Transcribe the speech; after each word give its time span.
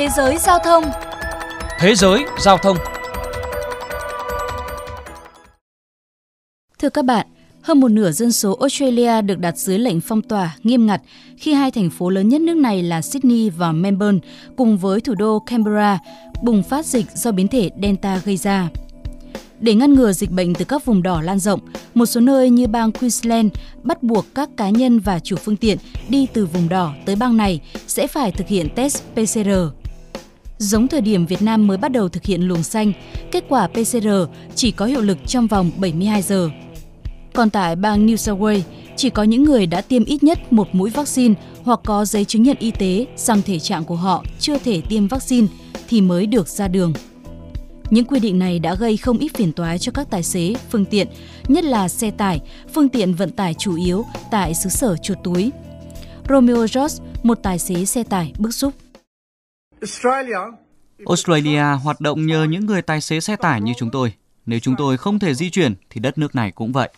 Thế 0.00 0.08
giới 0.08 0.38
giao 0.38 0.58
thông 0.64 0.84
Thế 1.78 1.94
giới 1.94 2.24
giao 2.38 2.58
thông 2.58 2.76
Thưa 6.78 6.88
các 6.88 7.04
bạn, 7.04 7.26
hơn 7.62 7.80
một 7.80 7.88
nửa 7.88 8.10
dân 8.10 8.32
số 8.32 8.56
Australia 8.60 9.22
được 9.22 9.38
đặt 9.38 9.56
dưới 9.56 9.78
lệnh 9.78 10.00
phong 10.00 10.22
tỏa 10.22 10.56
nghiêm 10.62 10.86
ngặt 10.86 11.02
khi 11.36 11.52
hai 11.52 11.70
thành 11.70 11.90
phố 11.90 12.10
lớn 12.10 12.28
nhất 12.28 12.40
nước 12.40 12.56
này 12.56 12.82
là 12.82 13.02
Sydney 13.02 13.50
và 13.50 13.72
Melbourne 13.72 14.18
cùng 14.56 14.78
với 14.78 15.00
thủ 15.00 15.14
đô 15.14 15.38
Canberra 15.38 15.98
bùng 16.42 16.62
phát 16.62 16.86
dịch 16.86 17.06
do 17.14 17.32
biến 17.32 17.48
thể 17.48 17.70
Delta 17.82 18.20
gây 18.24 18.36
ra. 18.36 18.68
Để 19.60 19.74
ngăn 19.74 19.94
ngừa 19.94 20.12
dịch 20.12 20.30
bệnh 20.30 20.54
từ 20.54 20.64
các 20.64 20.84
vùng 20.84 21.02
đỏ 21.02 21.22
lan 21.22 21.38
rộng, 21.38 21.60
một 21.94 22.06
số 22.06 22.20
nơi 22.20 22.50
như 22.50 22.66
bang 22.66 22.92
Queensland 22.92 23.52
bắt 23.82 24.02
buộc 24.02 24.26
các 24.34 24.48
cá 24.56 24.70
nhân 24.70 24.98
và 24.98 25.18
chủ 25.18 25.36
phương 25.36 25.56
tiện 25.56 25.78
đi 26.08 26.26
từ 26.32 26.46
vùng 26.46 26.68
đỏ 26.68 26.94
tới 27.06 27.16
bang 27.16 27.36
này 27.36 27.60
sẽ 27.86 28.06
phải 28.06 28.32
thực 28.32 28.48
hiện 28.48 28.68
test 28.74 29.02
PCR. 29.14 29.79
Giống 30.60 30.88
thời 30.88 31.00
điểm 31.00 31.26
Việt 31.26 31.42
Nam 31.42 31.66
mới 31.66 31.76
bắt 31.76 31.92
đầu 31.92 32.08
thực 32.08 32.24
hiện 32.24 32.42
luồng 32.42 32.62
xanh, 32.62 32.92
kết 33.32 33.44
quả 33.48 33.68
PCR 33.68 34.08
chỉ 34.54 34.70
có 34.70 34.86
hiệu 34.86 35.00
lực 35.00 35.18
trong 35.26 35.46
vòng 35.46 35.70
72 35.78 36.22
giờ. 36.22 36.50
Còn 37.34 37.50
tại 37.50 37.76
bang 37.76 38.06
New 38.06 38.16
South 38.16 38.40
Wales, 38.40 38.60
chỉ 38.96 39.10
có 39.10 39.22
những 39.22 39.44
người 39.44 39.66
đã 39.66 39.80
tiêm 39.80 40.04
ít 40.04 40.22
nhất 40.22 40.52
một 40.52 40.68
mũi 40.72 40.90
vaccine 40.90 41.34
hoặc 41.62 41.80
có 41.84 42.04
giấy 42.04 42.24
chứng 42.24 42.42
nhận 42.42 42.56
y 42.60 42.70
tế 42.70 43.06
rằng 43.16 43.42
thể 43.42 43.58
trạng 43.58 43.84
của 43.84 43.94
họ 43.96 44.24
chưa 44.38 44.58
thể 44.58 44.80
tiêm 44.88 45.08
vaccine 45.08 45.46
thì 45.88 46.00
mới 46.00 46.26
được 46.26 46.48
ra 46.48 46.68
đường. 46.68 46.92
Những 47.90 48.04
quy 48.04 48.20
định 48.20 48.38
này 48.38 48.58
đã 48.58 48.74
gây 48.74 48.96
không 48.96 49.18
ít 49.18 49.34
phiền 49.34 49.52
toái 49.52 49.78
cho 49.78 49.92
các 49.92 50.10
tài 50.10 50.22
xế, 50.22 50.54
phương 50.70 50.84
tiện, 50.84 51.08
nhất 51.48 51.64
là 51.64 51.88
xe 51.88 52.10
tải, 52.10 52.40
phương 52.74 52.88
tiện 52.88 53.14
vận 53.14 53.30
tải 53.30 53.54
chủ 53.54 53.76
yếu 53.76 54.04
tại 54.30 54.54
xứ 54.54 54.68
sở 54.68 54.96
chuột 54.96 55.18
túi. 55.24 55.50
Romeo 56.28 56.56
George, 56.56 57.04
một 57.22 57.38
tài 57.42 57.58
xế 57.58 57.84
xe 57.84 58.02
tải 58.02 58.32
bức 58.38 58.54
xúc. 58.54 58.74
Australia 61.06 61.62
hoạt 61.82 62.00
động 62.00 62.26
nhờ 62.26 62.44
những 62.44 62.66
người 62.66 62.82
tài 62.82 63.00
xế 63.00 63.20
xe 63.20 63.36
tải 63.36 63.60
như 63.60 63.72
chúng 63.78 63.90
tôi. 63.90 64.12
Nếu 64.46 64.58
chúng 64.58 64.74
tôi 64.78 64.96
không 64.96 65.18
thể 65.18 65.34
di 65.34 65.50
chuyển 65.50 65.74
thì 65.90 66.00
đất 66.00 66.18
nước 66.18 66.34
này 66.34 66.50
cũng 66.50 66.72
vậy. 66.72 66.90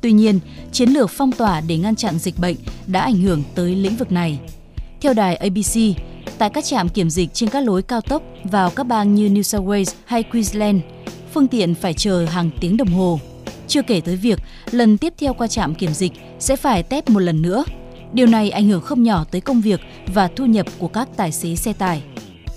Tuy 0.00 0.12
nhiên, 0.12 0.40
chiến 0.72 0.88
lược 0.88 1.10
phong 1.10 1.32
tỏa 1.32 1.60
để 1.60 1.78
ngăn 1.78 1.96
chặn 1.96 2.18
dịch 2.18 2.38
bệnh 2.38 2.56
đã 2.86 3.00
ảnh 3.00 3.16
hưởng 3.16 3.42
tới 3.54 3.74
lĩnh 3.74 3.96
vực 3.96 4.12
này. 4.12 4.40
Theo 5.00 5.14
đài 5.14 5.36
ABC, 5.36 5.78
tại 6.38 6.50
các 6.50 6.64
trạm 6.64 6.88
kiểm 6.88 7.10
dịch 7.10 7.34
trên 7.34 7.48
các 7.48 7.60
lối 7.60 7.82
cao 7.82 8.00
tốc 8.00 8.22
vào 8.44 8.70
các 8.70 8.84
bang 8.84 9.14
như 9.14 9.28
New 9.28 9.42
South 9.42 9.68
Wales 9.68 9.94
hay 10.04 10.22
Queensland, 10.22 10.80
phương 11.34 11.48
tiện 11.48 11.74
phải 11.74 11.94
chờ 11.94 12.24
hàng 12.24 12.50
tiếng 12.60 12.76
đồng 12.76 12.88
hồ. 12.88 13.20
Chưa 13.68 13.82
kể 13.82 14.00
tới 14.00 14.16
việc 14.16 14.38
lần 14.70 14.98
tiếp 14.98 15.14
theo 15.18 15.34
qua 15.34 15.46
trạm 15.46 15.74
kiểm 15.74 15.92
dịch 15.92 16.12
sẽ 16.38 16.56
phải 16.56 16.82
test 16.82 17.08
một 17.08 17.20
lần 17.20 17.42
nữa. 17.42 17.64
Điều 18.14 18.26
này 18.26 18.50
ảnh 18.50 18.68
hưởng 18.68 18.80
không 18.80 19.02
nhỏ 19.02 19.24
tới 19.30 19.40
công 19.40 19.60
việc 19.60 19.80
và 20.14 20.28
thu 20.28 20.46
nhập 20.46 20.66
của 20.78 20.88
các 20.88 21.08
tài 21.16 21.32
xế 21.32 21.54
xe 21.56 21.72
tải. 21.72 22.02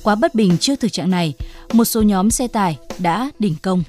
Quá 0.04 0.16
bất 0.16 0.36
bình 0.36 0.58
trước 0.58 0.80
thực 0.80 0.92
trạng 0.92 1.10
này, 1.10 1.34
một 1.74 1.86
số 1.86 2.02
nhóm 2.02 2.32
xe 2.32 2.48
tải 2.48 2.78
đã 3.00 3.30
đình 3.40 3.56
công. 3.62 3.84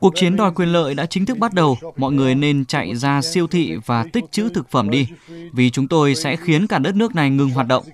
Cuộc 0.00 0.12
chiến 0.16 0.36
đòi 0.36 0.52
quyền 0.54 0.68
lợi 0.68 0.94
đã 0.94 1.06
chính 1.06 1.26
thức 1.26 1.38
bắt 1.38 1.52
đầu. 1.52 1.76
Mọi 1.96 2.12
người 2.12 2.34
nên 2.34 2.64
chạy 2.64 2.96
ra 2.96 3.22
siêu 3.22 3.46
thị 3.46 3.76
và 3.86 4.04
tích 4.12 4.24
trữ 4.30 4.48
thực 4.48 4.70
phẩm 4.70 4.90
đi, 4.90 5.06
vì 5.52 5.70
chúng 5.70 5.88
tôi 5.88 6.14
sẽ 6.14 6.36
khiến 6.36 6.66
cả 6.66 6.78
đất 6.78 6.94
nước 6.96 7.14
này 7.14 7.30
ngừng 7.30 7.50
hoạt 7.50 7.66
động. 7.68 7.84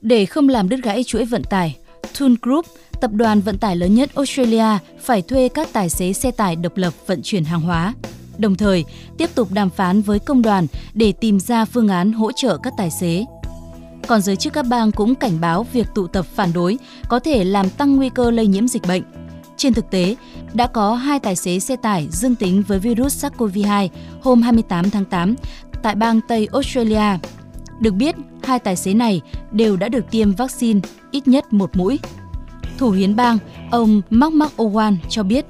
Để 0.00 0.26
không 0.26 0.48
làm 0.48 0.68
đứt 0.68 0.80
gãy 0.82 1.04
chuỗi 1.04 1.24
vận 1.24 1.42
tải, 1.50 1.76
Thun 2.14 2.34
Group, 2.42 2.66
tập 3.00 3.10
đoàn 3.12 3.40
vận 3.40 3.58
tải 3.58 3.76
lớn 3.76 3.94
nhất 3.94 4.14
Australia, 4.14 4.78
phải 5.00 5.22
thuê 5.22 5.48
các 5.48 5.68
tài 5.72 5.88
xế 5.88 6.12
xe 6.12 6.30
tải 6.30 6.56
độc 6.56 6.76
lập 6.76 6.92
vận 7.06 7.22
chuyển 7.22 7.44
hàng 7.44 7.60
hóa. 7.60 7.94
Đồng 8.38 8.54
thời, 8.54 8.84
tiếp 9.18 9.30
tục 9.34 9.52
đàm 9.52 9.70
phán 9.70 10.02
với 10.02 10.18
công 10.18 10.42
đoàn 10.42 10.66
để 10.94 11.12
tìm 11.12 11.40
ra 11.40 11.64
phương 11.64 11.88
án 11.88 12.12
hỗ 12.12 12.32
trợ 12.32 12.56
các 12.56 12.72
tài 12.76 12.90
xế. 12.90 13.24
Còn 14.06 14.22
giới 14.22 14.36
chức 14.36 14.52
các 14.52 14.62
bang 14.62 14.92
cũng 14.92 15.14
cảnh 15.14 15.40
báo 15.40 15.66
việc 15.72 15.86
tụ 15.94 16.06
tập 16.06 16.26
phản 16.34 16.52
đối 16.52 16.78
có 17.08 17.18
thể 17.18 17.44
làm 17.44 17.70
tăng 17.70 17.96
nguy 17.96 18.08
cơ 18.08 18.30
lây 18.30 18.46
nhiễm 18.46 18.68
dịch 18.68 18.82
bệnh. 18.88 19.02
Trên 19.56 19.74
thực 19.74 19.90
tế, 19.90 20.16
đã 20.54 20.66
có 20.66 20.94
hai 20.94 21.18
tài 21.18 21.36
xế 21.36 21.58
xe 21.58 21.76
tải 21.76 22.08
dương 22.10 22.34
tính 22.34 22.62
với 22.68 22.78
virus 22.78 23.24
SARS-CoV-2 23.24 23.88
hôm 24.22 24.42
28 24.42 24.90
tháng 24.90 25.04
8 25.04 25.34
tại 25.82 25.94
bang 25.94 26.20
Tây 26.28 26.48
Australia. 26.52 27.18
Được 27.80 27.94
biết, 27.94 28.14
hai 28.42 28.58
tài 28.58 28.76
xế 28.76 28.94
này 28.94 29.20
đều 29.52 29.76
đã 29.76 29.88
được 29.88 30.10
tiêm 30.10 30.32
vaccine 30.32 30.80
ít 31.10 31.28
nhất 31.28 31.52
một 31.52 31.76
mũi. 31.76 31.98
Thủ 32.78 32.90
hiến 32.90 33.16
bang, 33.16 33.38
ông 33.70 34.02
Mark 34.10 34.34
Mark 34.34 34.56
Owen 34.56 34.96
cho 35.08 35.22
biết 35.22 35.44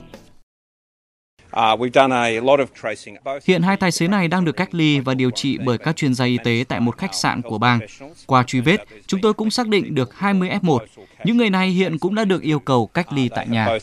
Hiện 3.47 3.63
hai 3.63 3.77
tài 3.77 3.93
xế 3.93 4.09
này 4.09 4.29
đang 4.29 4.45
được 4.45 4.57
cách 4.57 4.75
ly 4.75 5.01
và 5.01 5.15
điều 5.15 5.31
trị 5.31 5.59
bởi 5.59 5.79
các 5.79 5.97
chuyên 5.97 6.15
gia 6.15 6.25
y 6.25 6.39
tế 6.45 6.65
tại 6.69 6.81
một 6.81 6.99
khách 6.99 7.15
sạn 7.15 7.43
của 7.43 7.59
bang. 7.59 7.81
Qua 8.27 8.45
truy 8.47 8.61
vết, 8.61 8.77
chúng 9.07 9.21
tôi 9.21 9.33
cũng 9.33 9.51
xác 9.51 9.69
định 9.69 9.95
được 9.95 10.15
20 10.15 10.51
F1. 10.63 10.79
Những 11.25 11.37
người 11.37 11.51
này 11.51 11.69
hiện 11.69 11.99
cũng 11.99 12.15
đã 12.15 12.25
được 12.25 12.43
yêu 12.43 12.59
cầu 12.59 12.87
cách 12.87 13.13
ly 13.13 13.29
tại 13.29 13.49
nhà. 13.49 13.79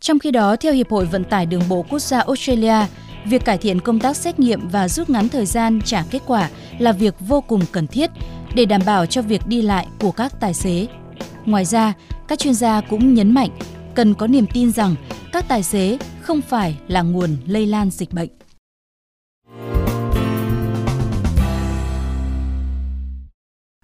Trong 0.00 0.18
khi 0.18 0.30
đó, 0.30 0.56
theo 0.56 0.72
Hiệp 0.72 0.90
hội 0.90 1.04
Vận 1.04 1.24
tải 1.24 1.46
Đường 1.46 1.68
bộ 1.68 1.84
Quốc 1.88 1.98
gia 1.98 2.20
Australia, 2.20 2.86
việc 3.24 3.44
cải 3.44 3.58
thiện 3.58 3.80
công 3.80 4.00
tác 4.00 4.16
xét 4.16 4.40
nghiệm 4.40 4.68
và 4.68 4.88
rút 4.88 5.10
ngắn 5.10 5.28
thời 5.28 5.46
gian 5.46 5.80
trả 5.84 6.04
kết 6.10 6.22
quả 6.26 6.50
là 6.78 6.92
việc 6.92 7.14
vô 7.20 7.40
cùng 7.40 7.60
cần 7.72 7.86
thiết 7.86 8.10
để 8.54 8.64
đảm 8.64 8.80
bảo 8.86 9.06
cho 9.06 9.22
việc 9.22 9.46
đi 9.46 9.62
lại 9.62 9.86
của 10.00 10.12
các 10.12 10.40
tài 10.40 10.54
xế. 10.54 10.86
Ngoài 11.44 11.64
ra, 11.64 11.92
các 12.28 12.38
chuyên 12.38 12.54
gia 12.54 12.80
cũng 12.80 13.14
nhấn 13.14 13.34
mạnh 13.34 13.50
cần 13.94 14.14
có 14.14 14.26
niềm 14.26 14.46
tin 14.52 14.72
rằng 14.72 14.94
các 15.32 15.44
tài 15.48 15.62
xế 15.62 15.98
không 16.20 16.40
phải 16.40 16.78
là 16.88 17.02
nguồn 17.02 17.36
lây 17.46 17.66
lan 17.66 17.90
dịch 17.90 18.12
bệnh. 18.12 18.28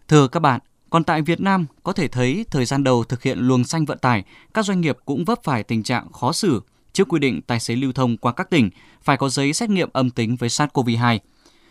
Thưa 0.08 0.28
các 0.28 0.40
bạn, 0.40 0.60
còn 0.90 1.04
tại 1.04 1.22
Việt 1.22 1.40
Nam, 1.40 1.66
có 1.82 1.92
thể 1.92 2.08
thấy 2.08 2.44
thời 2.50 2.64
gian 2.64 2.84
đầu 2.84 3.04
thực 3.04 3.22
hiện 3.22 3.38
luồng 3.38 3.64
xanh 3.64 3.84
vận 3.84 3.98
tải, 3.98 4.24
các 4.54 4.64
doanh 4.64 4.80
nghiệp 4.80 4.98
cũng 5.04 5.24
vấp 5.24 5.38
phải 5.44 5.62
tình 5.62 5.82
trạng 5.82 6.12
khó 6.12 6.32
xử 6.32 6.62
trước 6.92 7.08
quy 7.08 7.18
định 7.18 7.40
tài 7.42 7.60
xế 7.60 7.76
lưu 7.76 7.92
thông 7.92 8.16
qua 8.16 8.32
các 8.32 8.50
tỉnh 8.50 8.70
phải 9.02 9.16
có 9.16 9.28
giấy 9.28 9.52
xét 9.52 9.70
nghiệm 9.70 9.88
âm 9.92 10.10
tính 10.10 10.36
với 10.36 10.48
SARS-CoV-2, 10.48 11.18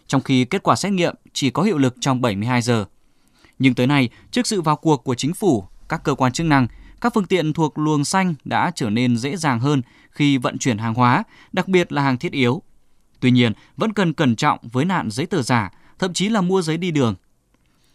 trong 0.08 0.22
khi 0.22 0.46
kết 0.46 0.64
quả 0.64 0.76
xét 0.76 0.92
nghiệm 0.92 1.16
chỉ 1.34 1.50
có 1.50 1.64
hiệu 1.64 1.78
lực 1.78 1.96
trong 2.00 2.22
72 2.22 2.62
giờ. 2.62 2.86
Nhưng 3.60 3.76
tới 3.76 3.88
nay, 3.88 4.10
trước 4.32 4.48
sự 4.48 4.62
vào 4.62 4.76
cuộc 4.76 5.04
của 5.04 5.16
chính 5.16 5.34
phủ, 5.34 5.66
các 5.90 6.04
cơ 6.04 6.16
quan 6.16 6.32
chức 6.32 6.48
năng, 6.48 6.68
các 7.02 7.14
phương 7.14 7.26
tiện 7.26 7.54
thuộc 7.54 7.78
luồng 7.78 8.06
xanh 8.06 8.36
đã 8.46 8.72
trở 8.76 8.90
nên 8.90 9.18
dễ 9.18 9.38
dàng 9.38 9.60
hơn 9.60 9.82
khi 10.12 10.38
vận 10.38 10.58
chuyển 10.58 10.78
hàng 10.78 10.94
hóa, 10.94 11.24
đặc 11.54 11.68
biệt 11.68 11.92
là 11.92 12.02
hàng 12.02 12.18
thiết 12.18 12.32
yếu. 12.32 12.62
Tuy 13.20 13.32
nhiên, 13.32 13.54
vẫn 13.78 13.94
cần 13.94 14.14
cẩn 14.14 14.36
trọng 14.36 14.60
với 14.72 14.86
nạn 14.86 15.10
giấy 15.12 15.26
tờ 15.26 15.42
giả, 15.42 15.72
thậm 16.00 16.14
chí 16.14 16.30
là 16.30 16.42
mua 16.42 16.62
giấy 16.62 16.78
đi 16.78 16.92
đường. 16.92 17.16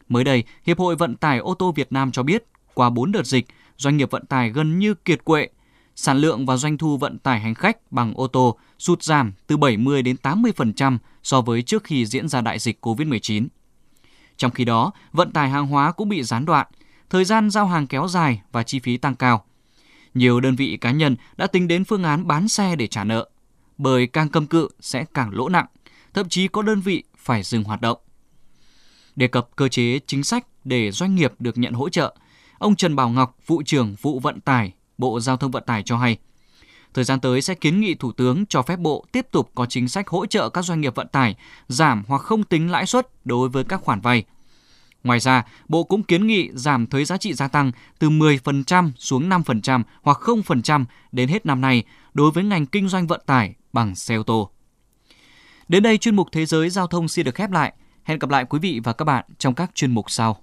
Mới 0.08 0.24
đây, 0.24 0.44
Hiệp 0.64 0.78
hội 0.78 0.96
Vận 0.96 1.16
tải 1.16 1.38
ô 1.38 1.54
tô 1.54 1.72
Việt 1.72 1.92
Nam 1.92 2.12
cho 2.12 2.22
biết, 2.22 2.44
qua 2.74 2.90
4 2.90 3.12
đợt 3.12 3.26
dịch, 3.26 3.46
doanh 3.76 3.96
nghiệp 3.96 4.10
vận 4.10 4.26
tải 4.26 4.50
gần 4.50 4.78
như 4.78 4.94
kiệt 4.94 5.24
quệ. 5.24 5.48
Sản 5.96 6.18
lượng 6.18 6.46
và 6.46 6.56
doanh 6.56 6.78
thu 6.78 6.96
vận 6.96 7.18
tải 7.18 7.40
hành 7.40 7.54
khách 7.54 7.92
bằng 7.92 8.14
ô 8.14 8.26
tô 8.26 8.58
sụt 8.78 9.02
giảm 9.02 9.32
từ 9.46 9.56
70 9.56 10.02
đến 10.02 10.16
80% 10.22 10.98
so 11.22 11.40
với 11.40 11.62
trước 11.62 11.84
khi 11.84 12.06
diễn 12.06 12.28
ra 12.28 12.40
đại 12.40 12.58
dịch 12.58 12.86
COVID-19. 12.86 13.46
Trong 14.36 14.50
khi 14.50 14.64
đó, 14.64 14.92
vận 15.12 15.32
tải 15.32 15.50
hàng 15.50 15.66
hóa 15.66 15.92
cũng 15.92 16.08
bị 16.08 16.22
gián 16.22 16.44
đoạn– 16.44 16.66
thời 17.12 17.24
gian 17.24 17.50
giao 17.50 17.66
hàng 17.66 17.86
kéo 17.86 18.08
dài 18.08 18.42
và 18.52 18.62
chi 18.62 18.78
phí 18.78 18.96
tăng 18.96 19.14
cao. 19.14 19.44
Nhiều 20.14 20.40
đơn 20.40 20.56
vị 20.56 20.78
cá 20.80 20.90
nhân 20.90 21.16
đã 21.36 21.46
tính 21.46 21.68
đến 21.68 21.84
phương 21.84 22.04
án 22.04 22.26
bán 22.26 22.48
xe 22.48 22.76
để 22.76 22.86
trả 22.86 23.04
nợ, 23.04 23.30
bởi 23.78 24.06
càng 24.06 24.28
cầm 24.28 24.46
cự 24.46 24.68
sẽ 24.80 25.04
càng 25.14 25.30
lỗ 25.30 25.48
nặng, 25.48 25.66
thậm 26.14 26.28
chí 26.28 26.48
có 26.48 26.62
đơn 26.62 26.80
vị 26.80 27.04
phải 27.16 27.42
dừng 27.42 27.64
hoạt 27.64 27.80
động. 27.80 27.98
Đề 29.16 29.26
cập 29.26 29.48
cơ 29.56 29.68
chế 29.68 29.98
chính 30.06 30.24
sách 30.24 30.46
để 30.64 30.90
doanh 30.90 31.14
nghiệp 31.14 31.32
được 31.38 31.58
nhận 31.58 31.72
hỗ 31.72 31.88
trợ, 31.88 32.16
ông 32.58 32.76
Trần 32.76 32.96
Bảo 32.96 33.08
Ngọc, 33.08 33.36
vụ 33.46 33.62
trưởng 33.66 33.94
vụ 34.02 34.20
vận 34.20 34.40
tải, 34.40 34.72
Bộ 34.98 35.20
Giao 35.20 35.36
thông 35.36 35.50
Vận 35.50 35.62
tải 35.66 35.82
cho 35.82 35.96
hay, 35.96 36.16
thời 36.94 37.04
gian 37.04 37.20
tới 37.20 37.42
sẽ 37.42 37.54
kiến 37.54 37.80
nghị 37.80 37.94
Thủ 37.94 38.12
tướng 38.12 38.46
cho 38.46 38.62
phép 38.62 38.78
Bộ 38.78 39.04
tiếp 39.12 39.26
tục 39.30 39.50
có 39.54 39.66
chính 39.66 39.88
sách 39.88 40.08
hỗ 40.08 40.26
trợ 40.26 40.48
các 40.48 40.64
doanh 40.64 40.80
nghiệp 40.80 40.94
vận 40.94 41.08
tải 41.08 41.36
giảm 41.68 42.04
hoặc 42.08 42.22
không 42.22 42.44
tính 42.44 42.70
lãi 42.70 42.86
suất 42.86 43.26
đối 43.26 43.48
với 43.48 43.64
các 43.64 43.80
khoản 43.82 44.00
vay– 44.00 44.24
Ngoài 45.04 45.20
ra, 45.20 45.44
Bộ 45.68 45.84
cũng 45.84 46.02
kiến 46.02 46.26
nghị 46.26 46.50
giảm 46.54 46.86
thuế 46.86 47.04
giá 47.04 47.16
trị 47.16 47.34
gia 47.34 47.48
tăng 47.48 47.72
từ 47.98 48.10
10% 48.10 48.90
xuống 48.98 49.28
5% 49.28 49.82
hoặc 50.02 50.18
0% 50.20 50.84
đến 51.12 51.28
hết 51.28 51.46
năm 51.46 51.60
nay 51.60 51.84
đối 52.14 52.30
với 52.30 52.44
ngành 52.44 52.66
kinh 52.66 52.88
doanh 52.88 53.06
vận 53.06 53.20
tải 53.26 53.54
bằng 53.72 53.94
xe 53.94 54.14
ô 54.14 54.22
tô. 54.22 54.50
Đến 55.68 55.82
đây 55.82 55.98
chuyên 55.98 56.16
mục 56.16 56.28
Thế 56.32 56.46
giới 56.46 56.70
Giao 56.70 56.86
thông 56.86 57.08
xin 57.08 57.24
được 57.24 57.34
khép 57.34 57.50
lại. 57.50 57.72
Hẹn 58.02 58.18
gặp 58.18 58.30
lại 58.30 58.44
quý 58.44 58.58
vị 58.58 58.80
và 58.84 58.92
các 58.92 59.04
bạn 59.04 59.24
trong 59.38 59.54
các 59.54 59.70
chuyên 59.74 59.90
mục 59.90 60.10
sau. 60.10 60.42